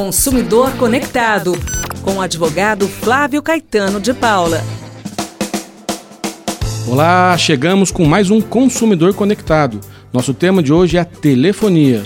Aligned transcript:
Consumidor 0.00 0.72
Conectado, 0.78 1.52
com 2.00 2.14
o 2.14 2.20
advogado 2.22 2.88
Flávio 2.88 3.42
Caetano 3.42 4.00
de 4.00 4.14
Paula. 4.14 4.64
Olá, 6.88 7.36
chegamos 7.36 7.90
com 7.90 8.06
mais 8.06 8.30
um 8.30 8.40
Consumidor 8.40 9.12
Conectado. 9.12 9.78
Nosso 10.10 10.32
tema 10.32 10.62
de 10.62 10.72
hoje 10.72 10.96
é 10.96 11.00
a 11.00 11.04
telefonia. 11.04 12.02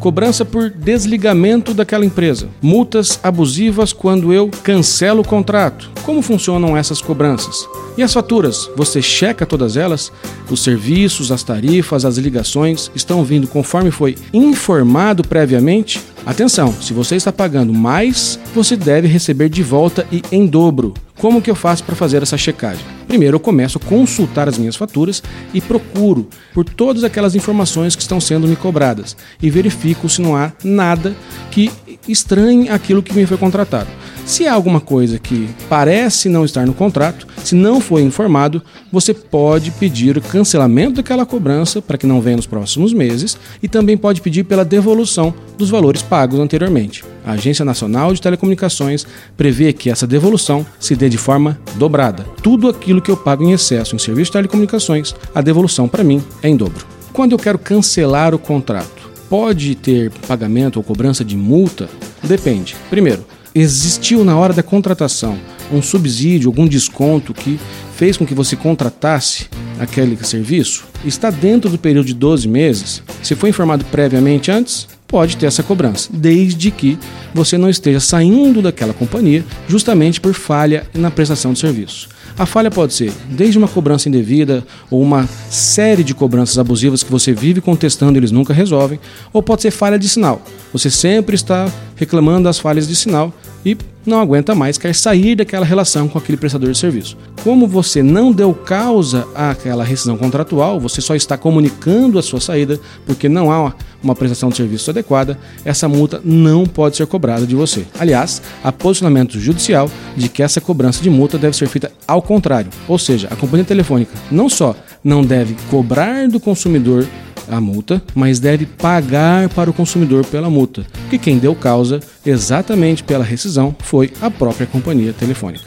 Cobrança 0.00 0.46
por 0.46 0.70
desligamento 0.70 1.74
daquela 1.74 2.06
empresa. 2.06 2.48
Multas 2.62 3.20
abusivas 3.22 3.92
quando 3.92 4.32
eu 4.32 4.50
cancelo 4.62 5.20
o 5.20 5.26
contrato. 5.26 5.90
Como 6.04 6.22
funcionam 6.22 6.74
essas 6.74 7.02
cobranças? 7.02 7.68
E 7.98 8.02
as 8.02 8.14
faturas? 8.14 8.70
Você 8.76 9.02
checa 9.02 9.44
todas 9.44 9.76
elas? 9.76 10.10
Os 10.48 10.62
serviços, 10.62 11.30
as 11.30 11.42
tarifas, 11.42 12.06
as 12.06 12.16
ligações 12.16 12.90
estão 12.94 13.22
vindo 13.22 13.46
conforme 13.46 13.90
foi 13.90 14.16
informado 14.32 15.22
previamente? 15.22 16.00
Atenção, 16.30 16.72
se 16.80 16.92
você 16.92 17.16
está 17.16 17.32
pagando 17.32 17.74
mais, 17.74 18.38
você 18.54 18.76
deve 18.76 19.08
receber 19.08 19.48
de 19.48 19.64
volta 19.64 20.06
e 20.12 20.22
em 20.30 20.46
dobro. 20.46 20.94
Como 21.18 21.42
que 21.42 21.50
eu 21.50 21.56
faço 21.56 21.82
para 21.82 21.96
fazer 21.96 22.22
essa 22.22 22.38
checagem? 22.38 22.86
Primeiro, 23.08 23.34
eu 23.34 23.40
começo 23.40 23.78
a 23.78 23.80
consultar 23.80 24.48
as 24.48 24.56
minhas 24.56 24.76
faturas 24.76 25.20
e 25.52 25.60
procuro 25.60 26.28
por 26.54 26.64
todas 26.64 27.02
aquelas 27.02 27.34
informações 27.34 27.96
que 27.96 28.02
estão 28.02 28.20
sendo 28.20 28.46
me 28.46 28.54
cobradas 28.54 29.16
e 29.42 29.50
verifico 29.50 30.08
se 30.08 30.22
não 30.22 30.36
há 30.36 30.52
nada 30.62 31.16
que 31.50 31.68
estranhe 32.06 32.68
aquilo 32.68 33.02
que 33.02 33.12
me 33.12 33.26
foi 33.26 33.36
contratado. 33.36 33.90
Se 34.24 34.46
há 34.46 34.54
alguma 34.54 34.80
coisa 34.80 35.18
que 35.18 35.50
parece 35.68 36.28
não 36.28 36.44
estar 36.44 36.64
no 36.64 36.74
contrato, 36.74 37.26
se 37.42 37.54
não 37.54 37.80
foi 37.80 38.02
informado, 38.02 38.62
você 38.92 39.12
pode 39.12 39.70
pedir 39.72 40.16
o 40.16 40.20
cancelamento 40.20 40.96
daquela 40.96 41.26
cobrança 41.26 41.80
para 41.80 41.98
que 41.98 42.06
não 42.06 42.20
venha 42.20 42.36
nos 42.36 42.46
próximos 42.46 42.92
meses 42.92 43.38
e 43.62 43.68
também 43.68 43.96
pode 43.96 44.20
pedir 44.20 44.44
pela 44.44 44.64
devolução 44.64 45.32
dos 45.56 45.70
valores 45.70 46.02
pagos 46.02 46.38
anteriormente. 46.38 47.04
A 47.24 47.32
Agência 47.32 47.64
Nacional 47.64 48.12
de 48.12 48.20
Telecomunicações 48.20 49.06
prevê 49.36 49.72
que 49.72 49.90
essa 49.90 50.06
devolução 50.06 50.64
se 50.78 50.94
dê 50.96 51.08
de 51.08 51.18
forma 51.18 51.58
dobrada. 51.76 52.24
Tudo 52.42 52.68
aquilo 52.68 53.02
que 53.02 53.10
eu 53.10 53.16
pago 53.16 53.44
em 53.44 53.52
excesso 53.52 53.94
em 53.94 53.98
serviço 53.98 54.30
de 54.30 54.32
telecomunicações, 54.32 55.14
a 55.34 55.40
devolução 55.40 55.88
para 55.88 56.04
mim 56.04 56.22
é 56.42 56.48
em 56.48 56.56
dobro. 56.56 56.86
Quando 57.12 57.32
eu 57.32 57.38
quero 57.38 57.58
cancelar 57.58 58.34
o 58.34 58.38
contrato, 58.38 59.10
pode 59.28 59.74
ter 59.74 60.10
pagamento 60.26 60.76
ou 60.76 60.82
cobrança 60.82 61.24
de 61.24 61.36
multa? 61.36 61.88
Depende. 62.22 62.76
Primeiro, 62.88 63.24
existiu 63.54 64.24
na 64.24 64.36
hora 64.36 64.52
da 64.52 64.62
contratação 64.62 65.38
um 65.72 65.82
subsídio, 65.82 66.48
algum 66.48 66.66
desconto 66.66 67.32
que 67.32 67.58
fez 67.96 68.16
com 68.16 68.26
que 68.26 68.34
você 68.34 68.56
contratasse 68.56 69.48
aquele 69.78 70.16
serviço, 70.24 70.84
está 71.04 71.30
dentro 71.30 71.70
do 71.70 71.78
período 71.78 72.06
de 72.06 72.14
12 72.14 72.48
meses, 72.48 73.02
se 73.22 73.34
foi 73.34 73.50
informado 73.50 73.84
previamente 73.86 74.50
antes, 74.50 74.86
pode 75.06 75.36
ter 75.36 75.46
essa 75.46 75.62
cobrança, 75.62 76.08
desde 76.12 76.70
que 76.70 76.98
você 77.34 77.58
não 77.58 77.68
esteja 77.68 77.98
saindo 77.98 78.62
daquela 78.62 78.94
companhia 78.94 79.44
justamente 79.68 80.20
por 80.20 80.34
falha 80.34 80.86
na 80.94 81.10
prestação 81.10 81.52
de 81.52 81.58
serviço. 81.58 82.08
A 82.38 82.46
falha 82.46 82.70
pode 82.70 82.94
ser 82.94 83.12
desde 83.28 83.58
uma 83.58 83.68
cobrança 83.68 84.08
indevida 84.08 84.64
ou 84.90 85.02
uma 85.02 85.28
série 85.50 86.02
de 86.02 86.14
cobranças 86.14 86.58
abusivas 86.58 87.02
que 87.02 87.10
você 87.10 87.32
vive 87.32 87.60
contestando 87.60 88.16
e 88.16 88.18
eles 88.18 88.30
nunca 88.30 88.54
resolvem, 88.54 88.98
ou 89.32 89.42
pode 89.42 89.62
ser 89.62 89.70
falha 89.70 89.98
de 89.98 90.08
sinal. 90.08 90.42
Você 90.72 90.90
sempre 90.90 91.34
está 91.34 91.70
reclamando 91.96 92.44
das 92.44 92.58
falhas 92.58 92.88
de 92.88 92.96
sinal 92.96 93.32
e 93.64 93.76
não 94.06 94.18
aguenta 94.18 94.54
mais, 94.54 94.78
quer 94.78 94.94
sair 94.94 95.36
daquela 95.36 95.64
relação 95.64 96.08
com 96.08 96.16
aquele 96.16 96.38
prestador 96.38 96.70
de 96.70 96.78
serviço. 96.78 97.16
Como 97.44 97.66
você 97.66 98.02
não 98.02 98.32
deu 98.32 98.54
causa 98.54 99.26
àquela 99.34 99.84
rescisão 99.84 100.16
contratual, 100.16 100.80
você 100.80 101.00
só 101.00 101.14
está 101.14 101.36
comunicando 101.36 102.18
a 102.18 102.22
sua 102.22 102.40
saída 102.40 102.80
porque 103.04 103.28
não 103.28 103.50
há 103.50 103.74
uma 104.02 104.14
prestação 104.14 104.48
de 104.48 104.56
serviço 104.56 104.90
adequada, 104.90 105.38
essa 105.64 105.86
multa 105.86 106.20
não 106.24 106.64
pode 106.64 106.96
ser 106.96 107.06
cobrada 107.06 107.46
de 107.46 107.54
você. 107.54 107.86
Aliás, 107.98 108.40
há 108.64 108.72
posicionamento 108.72 109.38
judicial 109.38 109.90
de 110.16 110.28
que 110.28 110.42
essa 110.42 110.60
cobrança 110.60 111.02
de 111.02 111.10
multa 111.10 111.36
deve 111.36 111.54
ser 111.54 111.68
feita 111.68 111.92
ao 112.08 112.19
contrário, 112.22 112.70
ou 112.88 112.98
seja, 112.98 113.28
a 113.30 113.36
companhia 113.36 113.64
telefônica 113.64 114.12
não 114.30 114.48
só 114.48 114.74
não 115.02 115.22
deve 115.22 115.56
cobrar 115.70 116.28
do 116.28 116.38
consumidor 116.38 117.06
a 117.50 117.60
multa, 117.60 118.00
mas 118.14 118.38
deve 118.38 118.64
pagar 118.64 119.48
para 119.48 119.68
o 119.68 119.72
consumidor 119.72 120.24
pela 120.24 120.48
multa, 120.48 120.86
que 121.08 121.18
quem 121.18 121.38
deu 121.38 121.54
causa 121.54 121.98
exatamente 122.24 123.02
pela 123.02 123.24
rescisão 123.24 123.74
foi 123.80 124.12
a 124.20 124.30
própria 124.30 124.66
companhia 124.66 125.12
telefônica. 125.12 125.64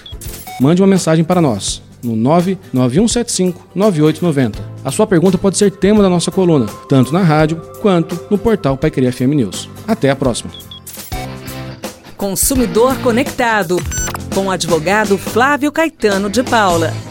Mande 0.62 0.82
uma 0.82 0.88
mensagem 0.88 1.26
para 1.26 1.42
nós 1.42 1.82
no 2.04 2.16
991759890. 2.16 4.56
A 4.84 4.92
sua 4.92 5.08
pergunta 5.08 5.38
pode 5.38 5.58
ser 5.58 5.72
tema 5.72 6.04
da 6.04 6.10
nossa 6.10 6.30
coluna, 6.30 6.66
tanto 6.90 7.14
na 7.14 7.22
rádio 7.22 7.56
quanto 7.82 8.20
no 8.30 8.38
portal 8.38 8.78
Pai 8.78 8.92
FM 8.92 9.36
News. 9.36 9.70
Até 9.88 10.10
a 10.10 10.16
próxima. 10.16 10.52
Consumidor 12.18 12.98
Conectado, 12.98 13.78
com 14.34 14.48
o 14.48 14.52
advogado 14.52 15.18
Flávio 15.18 15.72
Caetano 15.72 16.30
de 16.30 16.44
Paula. 16.44 16.94